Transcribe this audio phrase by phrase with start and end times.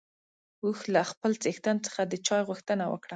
[0.63, 3.09] اوښ له خپل څښتن څخه د چای غوښتنه وکړه.